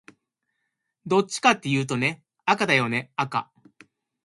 [1.05, 3.51] どっちかっていうとね、赤だよね赤